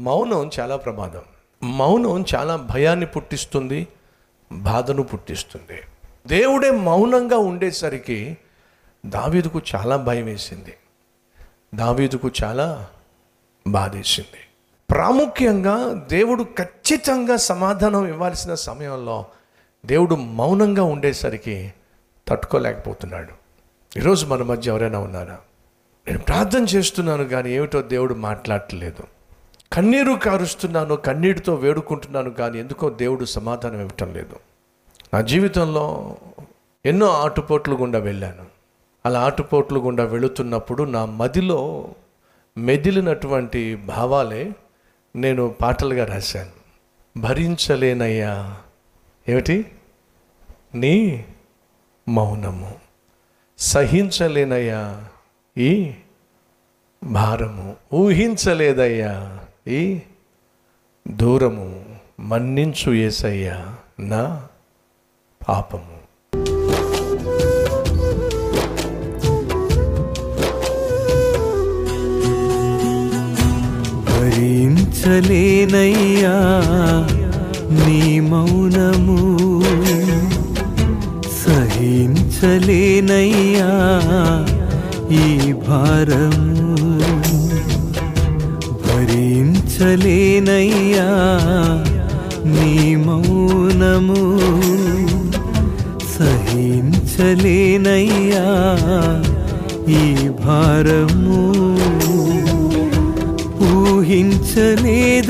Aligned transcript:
మౌనం 0.00 0.50
చాలా 0.60 0.76
ప్రమాదం. 0.76 1.22
మౌనం 1.62 2.24
చాలా 2.34 2.56
భయాన్ని 2.56 3.06
పుట్టిస్తుంది 3.06 3.88
బాధను 4.52 5.02
పుట్టిస్తుంది. 5.02 5.80
దేవుడే 6.26 6.70
మౌనంగా 6.70 7.38
ఉండేసరికి 7.38 8.36
దావీదుకు 9.06 9.60
చాలా 9.76 9.96
భయం 9.96 10.24
వేసింది. 10.24 10.74
దావీదుకు 11.74 12.30
చాలా 12.44 12.88
బాధేసింది 13.66 14.38
ప్రాముఖ్యంగా 14.90 15.92
దేవుడు 15.92 16.44
ఖచ్చితంగా 16.44 17.36
సమాధానం 17.36 18.06
ఇవ్వాల్సిన 18.06 18.54
సమయంలో 18.54 19.24
దేవుడు 19.86 20.14
మౌనంగా 20.14 20.82
ఉండేసరికి 20.82 21.72
తట్టుకోలేకపోతున్నాడు. 22.28 23.32
ఈరోజు 23.98 24.26
మన 24.26 24.42
మధ్య 24.42 24.70
ఎవరైనా 24.70 24.98
ఉన్నారా? 24.98 25.38
నేను 26.06 26.18
ప్రార్థన 26.18 26.64
చేస్తున్నాను 26.64 27.24
కానీ 27.24 27.50
ఏమిటో 27.50 27.82
దేవుడు 27.82 28.14
మాట్లాడట్లేదు. 28.14 29.19
కన్నీరు 29.72 30.12
కారుస్తున్నాను 30.12 30.96
కన్నీటితో 30.96 31.54
వేడుకుంటున్నాను 31.54 32.30
కానీ 32.30 32.58
ఎందుకో 32.58 32.90
దేవుడు 32.90 33.24
సమాధానం 33.24 33.80
ఇవ్వటం 33.80 34.14
లేదు. 34.14 34.36
నా 35.14 35.20
జీవితంలో 35.20 36.16
ఎన్నో 36.86 37.08
ఆటుపోట్లు 37.08 37.74
గుండా 37.74 37.98
వెళ్ళాను. 37.98 38.46
అలా 39.06 39.20
ఆటుపోట్లు 39.20 39.80
గుండా 39.80 40.04
వెళుతున్నప్పుడు 40.04 40.82
నా 40.82 41.04
మదిలో 41.04 41.88
మెదిలినటువంటి 42.58 43.76
భావాలే 43.76 44.52
నేను 45.16 45.54
పాటలుగా 45.62 46.04
రాశాను. 46.04 46.50
భరించలేనయ్యా 47.20 48.56
ఏమిటి? 49.28 49.72
నీ 50.74 51.24
మౌనము. 52.08 52.74
సహించలేనయ్యా 53.58 55.04
ఈ 55.58 55.92
భారము. 57.04 57.76
ఊహించలేదయ్యా 57.94 59.38
ఈ 59.70 59.98
దూరము 61.08 61.84
మన్నించు 62.20 62.92
ఏసయ్య 62.92 63.64
నా 64.00 64.42
పాపము. 65.48 66.00
భరించలేనయ్యా 74.06 76.34
నీ 77.86 78.20
మౌనము. 78.20 79.18
సహించలేనయ్యా 81.44 83.70
ఈ 85.10 85.52
భారము 85.52 86.49
భరించలేనయ్యా 89.80 91.06
నీ 92.54 92.72
మౌనము 93.04 94.22
సహించలేనయ్యా 96.14 97.24
ఈ 100.00 100.02
భారము 100.42 101.40
ఊహించలేదయ్యా. 103.70 105.24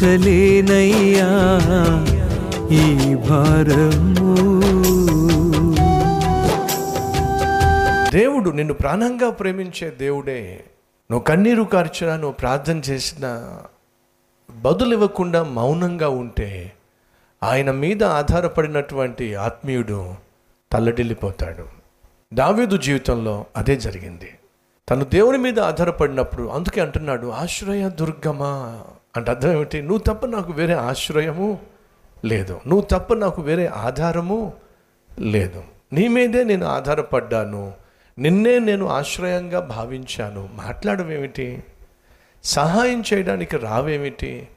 ఈ 2.77 3.15
భారము. 3.15 4.52
దేవుడు 8.43 8.57
నిన్ను 8.57 8.75
ప్రాణంగా 8.75 9.31
ప్రేమించే 9.31 9.91
దేవుడే. 9.91 10.65
నువ్వు 11.11 11.25
కన్నీరు 11.25 11.63
కార్చినా 11.63 12.17
నువ్వు 12.17 12.33
ప్రార్థన 12.33 12.77
చేసిన 12.77 13.53
బదులు 14.57 14.93
ఇవ్వకుండా 14.93 15.43
మౌనంగా 15.43 16.09
ఉంటే 16.09 16.73
ఆయన 17.43 17.71
మీద 17.71 18.05
ఆధారపడినటువంటి 18.05 19.35
ఆత్మీయుడు 19.35 20.15
తల్లడిల్లిపోతాడు. 20.73 21.65
దావీదు 22.35 22.77
జీవితంలో 22.77 23.45
అదే 23.57 23.77
జరిగింది. 23.77 24.31
తను 24.91 25.05
దేవుని 25.05 25.39
మీద 25.39 25.61
ఆధారపడినప్పుడు 25.61 26.49
అందుకే 26.49 26.81
అంటున్నాడు 26.81 27.27
ఆశ్రయ 27.27 27.91
దుర్గమా? 27.91 28.85
అంటే 29.17 29.31
అర్థం 29.31 29.53
ఏమిటి? 29.53 29.83
నువ్వు 29.83 29.99
తప్ప 29.99 30.27
నాకు 30.27 30.53
వేరే 30.53 30.75
ఆశ్రయము 30.75 31.59
లేదు. 32.25 32.61
నువ్వు 32.67 32.81
తప్ప 32.81 33.15
నాకు 33.15 33.43
వేరే 33.43 33.67
ఆధారము 33.67 34.53
లేదు. 35.19 35.65
నీ 35.93 36.09
మీదే 36.09 36.45
నేను 36.45 36.67
ఆధారపడ్డాను. 36.67 37.82
నిన్నే 38.19 38.59
నేను 38.59 38.89
ఆశ్రయంగా 38.89 39.61
భావించాను. 39.61 40.49
మాట్లాడమేమిటి 40.55 41.65
సహాయం 42.45 43.03
చేయడానికి 43.13 43.57
రావేమిటి? 43.57 44.49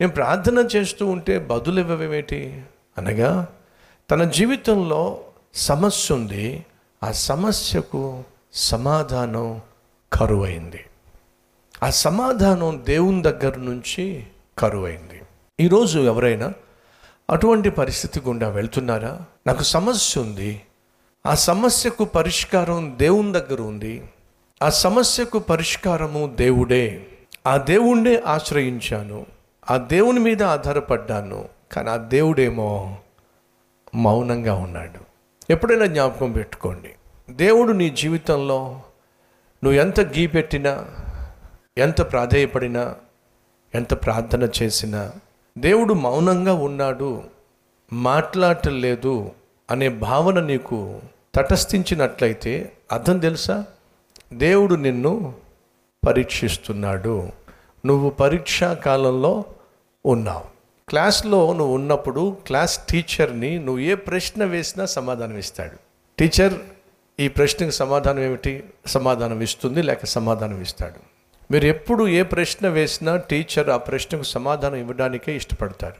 నేను 0.00 0.12
ప్రార్థన 0.12 0.68
చేస్తూ 0.76 1.06
ఉంటే 1.06 1.38
బదులు 1.38 1.80
ఇవ్వవేమిటి? 1.80 2.62
అనగా 2.98 3.48
తన 4.10 4.24
జీవితంలో 4.24 5.24
సమస్య 5.54 6.14
ఉంది. 6.14 6.66
ఆ 7.02 7.12
సమస్యకు 7.12 8.24
సమాధానం 8.52 9.60
కరువైంది. 10.12 10.84
ఆ 11.82 11.90
సమాధానం 11.90 12.82
దేవుని 12.86 13.22
దగ్గర 13.22 13.56
నుంచి 13.56 14.26
కరువైంది. 14.58 15.22
ఈరోజు 15.60 15.98
ఎవరైనా 15.98 16.52
అటువంటి 17.30 17.70
పరిస్థితి 17.70 18.20
గుండా 18.20 18.48
వెళ్తున్నారా? 18.48 19.20
నాకు 19.46 19.62
సమస్య 19.62 20.20
ఉంది. 20.20 20.60
ఆ 21.26 21.34
సమస్యకు 21.34 22.04
పరిష్కారం 22.04 22.94
దేవుని 22.96 23.32
దగ్గర 23.32 23.62
ఉంది. 23.62 24.02
ఆ 24.62 24.70
సమస్యకు 24.70 25.38
పరిష్కారము 25.38 26.32
దేవుడే. 26.36 27.06
ఆ 27.46 27.56
దేవుణ్ణే 27.56 28.22
ఆశ్రయించాను. 28.26 29.26
ఆ 29.70 29.76
దేవుని 29.76 30.20
మీద 30.20 30.42
ఆధారపడ్డాను. 30.42 31.48
కానీ 31.72 31.90
ఆ 31.90 31.96
దేవుడేమో 31.96 32.96
మౌనంగా 33.94 34.54
ఉన్నాడు. 34.54 35.04
ఎప్పుడైనా 35.52 35.86
జ్ఞాపకం 35.86 36.32
పెట్టుకోండి. 36.32 36.90
దేవుడు 37.30 37.72
నీ 37.72 37.90
జీవితంలో 37.90 38.80
నువ్వు 39.64 39.80
ఎంత 39.80 40.00
గీ 40.00 40.26
పెట్టినా 40.26 40.86
ఎంత 41.78 42.12
ప్రాధేయపడినా 42.12 42.94
ఎంత 43.74 43.94
ప్రార్థన 43.94 44.48
చేసినా 44.62 45.12
దేవుడు 45.58 45.94
మౌనంగా 45.94 46.54
ఉన్నాడు. 46.54 47.22
మాట్లాడలేదు 47.92 49.32
అనే 49.70 49.88
భావన 49.88 50.40
నీకు 50.40 51.00
తటస్థించినట్లయితే 51.34 52.72
అర్థం 52.92 53.18
తెలుసా? 53.18 53.64
దేవుడు 54.32 54.74
నిన్ను 54.74 55.34
పరీక్షిస్తున్నాడు. 56.06 57.28
నువ్వు 57.86 58.10
పరీక్షా 58.10 58.74
కాలంలో 58.74 59.44
ఉన్నావు. 60.06 60.44
క్లాస్లో 60.88 61.52
నువ్వు 61.52 61.74
ఉన్నప్పుడు 61.74 62.36
క్లాస్ 62.46 62.80
టీచర్ని 62.86 63.58
నువ్వు 63.58 63.78
ఏ 63.78 63.94
ప్రశ్న 63.94 64.44
వేసినా 64.44 64.86
సమాధానం 64.86 65.38
ఇస్తాడు. 65.38 65.78
టీచర్ 66.18 66.54
ఈ 67.20 67.28
ప్రశ్నకు 67.28 67.70
సమాధానం 67.70 68.18
ఏమిటి? 68.18 68.64
సమాధానం 68.86 69.40
ఇస్తుంది 69.40 69.82
లేక 69.82 70.04
సమాధానం 70.04 70.62
ఇస్తాడు. 70.62 71.14
మీరు 71.52 71.66
ఎప్పుడు 71.66 72.08
ఏ 72.08 72.22
ప్రశ్న 72.22 72.68
వేసినా 72.68 73.16
టీచర్ 73.16 73.68
ఆ 73.68 73.76
ప్రశ్నకు 73.76 74.22
సమాధానం 74.22 74.74
ఇవ్వడానికే 74.74 75.36
ఇష్టపడతారు. 75.36 75.94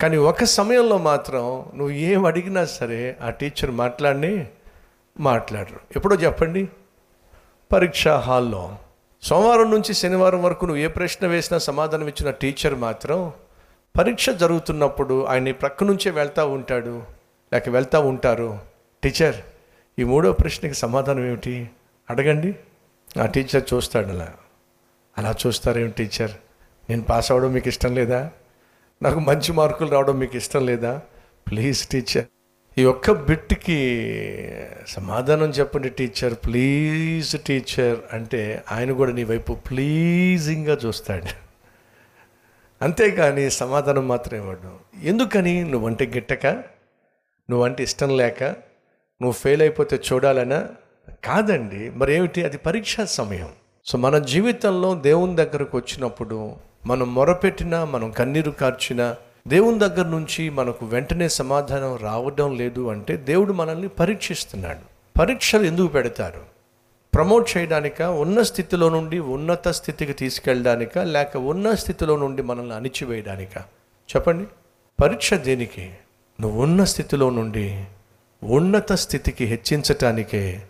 కానీ 0.00 0.16
ఒక 0.16 0.44
సమయంలో 0.44 0.98
మాత్రం 0.98 1.42
నువ్వు 1.74 1.90
ఏం 1.90 2.24
అడిగినా 2.24 2.64
సరే 2.64 3.16
ఆ 3.22 3.30
టీచర్ 3.30 3.70
మాట్లాడి 3.70 4.44
మాట్లాడరు. 5.18 5.80
ఎప్పుడో 5.96 6.16
చెప్పండి? 6.16 6.68
పరీక్షా 7.72 8.18
హాల్లో. 8.18 8.76
సోమవారం 9.22 9.70
నుంచి 9.70 9.94
శనివారం 9.94 10.42
వరకు 10.42 10.66
నువ్వు 10.66 10.82
ఏ 10.82 10.86
ప్రశ్న 10.86 11.26
వేసినా 11.26 11.58
సమాధానం 11.58 12.08
ఇచ్చిన 12.08 12.30
టీచర్ 12.30 12.74
మాత్రం 12.74 13.32
పరీక్ష 13.98 14.30
జరుగుతున్నప్పుడు 14.30 15.24
ఆయన 15.24 15.50
ప్రక్క 15.50 15.84
నుంచే 15.84 16.10
వెళ్తూ 16.10 16.48
ఉంటాడు. 16.48 17.02
లేక 17.52 17.68
వెళ్తూ 17.68 18.00
ఉంటారు. 18.00 18.58
టీచర్ 19.02 19.36
ఈ 19.98 20.04
మూడో 20.04 20.32
ప్రశ్నకి 20.32 20.74
సమాధానం 20.74 21.26
ఏమిటి? 21.26 21.70
అడగండి. 22.10 22.56
ఆ 23.22 23.26
టీచర్ 23.26 23.74
చూస్తాడు 23.74 24.06
అలా. 24.06 24.28
అలా 25.18 25.34
చూస్తారేమి 25.46 25.90
టీచర్? 25.90 26.30
నేను 26.90 27.02
పాస్ 27.02 27.32
అవ్వడం 27.32 27.52
మీకు 27.52 27.68
ఇష్టం 27.68 27.94
లేదా? 27.94 28.30
నాకు 29.02 29.18
మంచి 29.18 29.52
మార్కులు 29.52 29.90
రావడం 29.90 30.18
మీకు 30.18 30.36
ఇష్టం 30.36 30.66
లేదా? 30.66 31.02
Please 31.50 31.86
teacher. 31.86 32.24
ఈ 32.80 32.84
ఒక్క 32.84 33.10
బిట్కి 33.10 33.78
సమాధానం 34.88 35.50
చెప్పండి 35.50 35.88
టీచర్ 35.88 36.34
ప్లీజ్ 36.34 37.36
టీచర్ 37.42 37.98
అంటే 38.12 38.64
ఆయన 38.72 38.92
కూడా 38.92 39.12
నీ 39.12 39.24
వైపు 39.24 39.52
ప్లీజింగ్గా 39.52 40.78
చూస్తాడు. 40.86 41.24
అంతేకాని 42.82 43.50
సమాధానం 43.50 44.08
మాత్రం 44.08 44.38
ఇవ్వడం. 44.38 44.78
ఎందుకని? 45.02 45.64
నువ్వంటే 45.64 46.06
గిట్టక 46.06 46.46
నువ్వంటే 47.50 47.82
ఇష్టం 47.82 48.16
లేక 48.16 48.42
నువ్వు 48.44 49.32
ఫెయిల్ 49.32 49.62
అయిపోతే 49.62 50.00
చూడాలనా? 50.12 50.68
కాదండి. 51.24 51.90
మరి 51.90 52.14
ఏమిటి 52.14 52.44
అది 52.44 52.58
పరీక్షా 52.58 53.04
సమయం. 53.04 53.48
సో 53.86 53.98
మన 53.98 54.18
జీవితంలో 54.18 54.94
దేవుని 54.94 55.36
దగ్గరకు 55.36 55.78
వచ్చినప్పుడు 55.78 56.56
మనం 56.86 57.14
మొరపెట్టినా 57.14 57.84
మనం 57.84 58.10
కన్నీరు 58.10 58.50
కార్చినా 58.50 59.16
దేవుని 59.48 59.78
దగ్గర 59.78 60.06
నుంచి 60.06 60.50
మనకు 60.50 60.86
వెంటనే 60.86 61.28
సమాధానం 61.28 61.96
రావడం 61.96 62.56
లేదు 62.56 62.90
అంటే 62.90 63.16
దేవుడు 63.16 63.52
మనల్ని 63.52 63.88
పరీక్షిస్తున్నాడు. 63.88 65.18
పరీక్షలు 65.18 65.64
ఎందుకు 65.64 65.86
పెడతారు? 65.86 66.40
ప్రమోట్ 67.14 67.56
చేయడానిక? 67.56 68.02
ఉన్న 68.02 68.42
స్థితిలో 68.42 68.88
నుండి 68.88 69.18
ఉన్నత 69.18 69.68
స్థితికి 69.68 70.12
తీసుకెళ్ళడానిక? 70.12 70.98
లేక 70.98 71.36
ఉన్న 71.36 71.74
స్థితిలో 71.74 72.16
నుండి 72.16 72.42
మనల్ని 72.42 72.74
అణిచివేయడానిక? 72.74 73.58
చెప్పండి. 74.16 74.48
పరీక్ష 75.02 75.34
దేనికి? 75.34 75.94
నువ్వు 76.40 76.62
ఉన్న 76.62 76.84
స్థితిలో 76.84 77.30
నుండి 77.30 77.84
ఉన్నత 78.42 78.92
స్థితికి 78.92 79.44
హెచ్చించటానికే. 79.44 80.62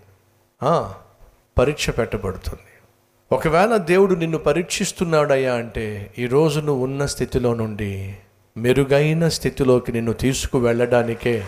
పరీక్ష 1.58 1.90
పెట్టబడుతుంది. 1.90 2.70
ఒకవేళ 3.32 3.76
దేవుడు 3.76 4.14
నిన్ను 4.14 4.38
పరీక్షిస్తున్నాడయ్యా 4.38 5.55
అంటే 5.55 6.14
ఈరోజు 6.19 6.61
నువ్వు 6.61 6.84
ఉన్న 6.84 7.06
స్థితిలో 7.06 7.55
నుండి 7.55 8.19
మెరుగైన 8.56 9.29
స్థితిలోకి 9.29 9.93
నిన్ను 9.93 10.12
తీసుకువెళ్ళడానికే 10.12 11.44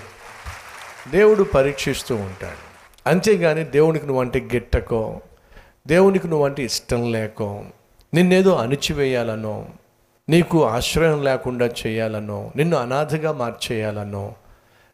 దేవుడు 1.10 1.42
పరీక్షిస్తూ 1.42 2.14
ఉంటాడు. 2.16 2.62
అంతేగాని 3.06 3.64
దేవునికి 3.64 4.06
నువ్వంటే 4.06 4.40
గిట్టకో 4.40 5.20
దేవునికి 5.86 6.28
నువ్వంటే 6.28 6.62
ఇష్టం 6.62 7.12
లేకో 7.12 7.64
నిన్నేదో 8.14 8.54
అణిచివేయాలనో 8.54 9.66
నీకు 10.28 10.64
ఆశ్రయం 10.64 11.24
లేకుండా 11.24 11.66
చేయాలనో 11.66 12.50
నిన్ను 12.56 12.76
అనాథగా 12.76 13.32
మార్చేయాలనో 13.32 14.34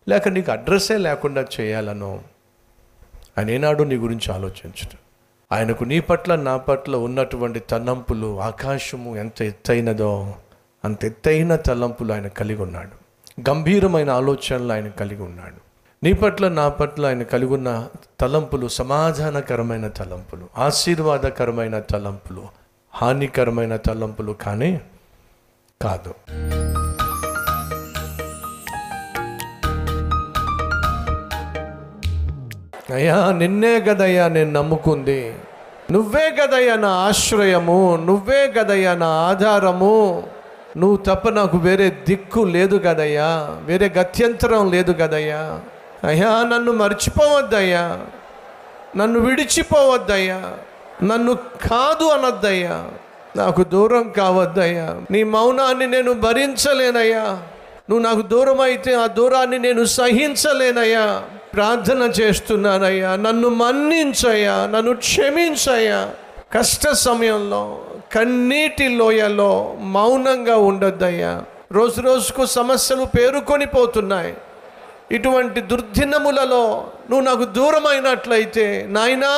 లేక 0.09 0.29
నీకు 0.29 0.53
అడ్రస్సే 0.53 0.99
లేకుండా 0.99 1.47
చేయాలనో 1.61 2.21
ఆయన 3.39 3.51
ఏనాడు 3.51 3.85
నీ 3.85 3.97
గురించి 3.97 4.33
ఆలోచించడు 4.33 4.97
ఆయనకు 5.53 5.85
నీ 5.85 6.01
పట్ల 6.01 6.37
నా 6.37 6.57
పట్ల 6.57 6.97
ఉన్నటువంటి 6.97 7.61
తన్నంపులు 7.61 8.41
ఆకాశము 8.41 9.17
ఎంత 9.17 9.43
ఎత్తైనదో 9.43 10.35
అంత 10.85 11.05
ఎత్తైన 11.05 11.57
తలంపులు 11.57 12.13
ఆయన 12.13 12.27
కలిగి 12.27 12.63
ఉన్నాడు. 12.63 13.09
గంభీరమైన 13.51 14.11
ఆలోచనలు 14.11 14.73
ఆయన 14.73 14.89
కలిగి 14.89 15.23
ఉన్నాడు. 15.23 15.69
నీ 16.05 16.13
పట్ల 16.13 16.49
నా 16.49 16.69
పట్ల 16.69 17.07
ఆయన 17.07 17.23
కలిగి 17.23 17.55
ఉన్న 17.55 17.89
తలంపులు 18.21 18.69
సమాధానకరమైన 18.69 19.89
తలంపులు 19.89 20.47
ఆశీర్వాదకరమైన 20.59 21.79
తలంపులు 21.79 22.43
హానికరమైన 22.95 23.77
తలంపులు 23.77 24.33
కానీ 24.33 24.81
కాదు. 25.83 26.15
అయ్యా 32.93 33.33
నిన్నే 33.33 33.81
కదయ్యా 33.81 34.29
నేను 34.29 34.53
నమ్ముకుంది. 34.53 35.35
నువ్వే 35.91 36.31
కదయ్యా 36.31 36.77
నా 36.77 36.89
ఆశ్రయము 36.89 38.03
నువ్వే 38.05 38.55
కదయ్యా 38.59 38.95
నా 38.95 39.07
ఆధారము. 39.07 40.23
నువ్వు 40.79 40.97
తప్ప 40.97 41.29
నాకు 41.29 41.59
వేరే 41.59 41.91
దిక్కు 42.09 42.41
లేదు 42.41 42.81
కదయ్యా 42.87 43.59
వేరే 43.65 43.89
గత్యంతరం 43.89 44.71
లేదు 44.71 44.93
కదయ్యా. 44.93 45.61
అయ్యా 46.05 46.43
నన్ను 46.43 46.73
మర్చిపోవద్దయ్యా 46.73 48.01
నన్ను 48.97 49.21
విడిచిపోవద్దయ్యా 49.21 50.53
నన్ను 51.03 51.35
కాదు 51.71 52.05
అనొద్దయ్యా. 52.05 52.89
నాకు 53.37 53.65
దూరం 53.65 54.13
కావద్దయ్యా. 54.17 55.01
నీ 55.11 55.23
మౌనాన్ని 55.23 55.87
నేను 55.87 56.13
భరించలేనయ్యా. 56.13 57.23
నువ్వు 57.91 57.99
నాకు 57.99 58.23
దూరం 58.23 58.61
అయితే 58.61 58.95
ఆ 58.95 59.07
దూరాన్ని 59.07 59.59
నేను 59.59 59.85
సహించలేనయ్యా. 59.85 61.23
ప్రార్థన 61.55 62.03
చేస్తున్నానయ్యా 62.03 63.17
నన్ను 63.17 63.49
మన్నించయ్యా 63.49 64.67
నన్ను 64.67 64.95
క్షమించయ్యా. 64.95 66.11
కష్ట 66.59 66.89
సమయంలో 66.89 67.81
కన్నీటి 68.13 68.89
లోయలో 68.89 69.77
మౌనంగా 69.81 70.57
ఉండొద్దయ్యా. 70.57 71.43
రోజు 71.73 72.01
రోజుకు 72.01 72.47
సమస్యలు 72.47 73.05
పేరుకొని 73.05 73.67
పోతున్నాయి. 73.67 74.35
ఇటువంటి 75.13 75.61
దుర్దినములలో 75.61 76.87
నువ్వు 77.11 77.27
నాకు 77.27 77.45
దూరమైనట్లయితే 77.45 78.87
నాయనా 78.89 79.29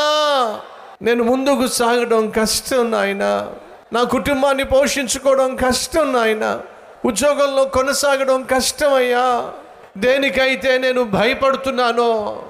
నేను 1.03 1.25
ముందుకు 1.25 1.67
సాగడం 1.67 2.31
కష్టం 2.31 2.91
నాయనా. 2.91 3.53
నా 3.93 4.03
కుటుంబాన్ని 4.03 4.65
పోషించుకోవడం 4.65 5.57
కష్టం 5.57 6.13
నాయన. 6.13 6.61
ఉద్యోగంలో 7.05 7.65
కొనసాగడం 7.65 8.43
కష్టమయ్యా. 8.43 9.53
దేనికైతే 9.99 10.79
నేను 10.79 11.05
భయపడుతున్నానో 11.05 12.43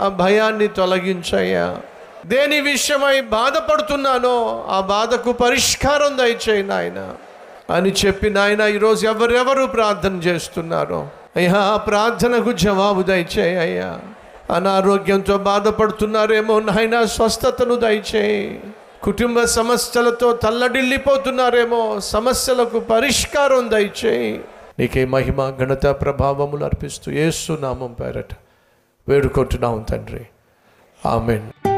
ఆ 0.00 0.08
భయాన్ని 0.08 0.68
తొలగించయ్యా. 0.68 1.80
దేని 2.28 2.60
విషయమై 2.60 3.20
బాధపడుతున్నానో 3.20 4.66
ఆ 4.68 4.80
బాధకు 4.80 5.32
పరిష్కారం 5.32 6.18
దయచేయి 6.18 6.62
నాయన 6.62 7.14
అని 7.70 7.94
చెప్పి 8.06 8.30
నాయన 8.30 8.60
ఈరోజు 8.60 9.06
ఎవరెవరు 9.06 9.66
ప్రార్థన 9.66 10.16
చేస్తున్నారో. 10.16 11.08
అయ్యా 11.36 11.54
ఆ 11.56 11.76
ప్రార్థనకు 11.76 12.52
జవాబు 12.52 13.02
దయచేయి 13.02 13.58
అయ్యా. 13.58 14.00
అనారోగ్యంతో 14.54 15.38
బాధపడుతున్నారేమో 15.38 16.60
నాయన 16.60 17.04
స్వస్థతను 17.04 17.74
దయచేయి. 17.74 18.60
కుటుంబ 19.02 19.44
సమస్యలతో 19.44 20.32
తల్లడిల్లిపోతున్నారేమో 20.32 22.00
సమస్యలకు 22.00 22.80
పరిష్కారం 22.80 23.70
దయచేయి. 23.70 24.40
నీకే 24.78 25.04
మహిమ 25.04 25.50
ఘనత 25.50 25.86
ప్రభావములు 25.86 26.64
అర్పిస్తూ 26.64 27.12
యేసు 27.12 27.58
పేరట 28.00 28.32
వేడుకుంటున్నాం 29.08 29.86
తండ్రి. 29.90 30.26
ఆమెన్. 31.06 31.77